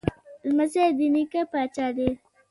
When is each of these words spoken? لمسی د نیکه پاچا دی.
لمسی 0.47 0.87
د 0.97 0.99
نیکه 1.13 1.41
پاچا 1.51 1.87
دی. 1.97 2.09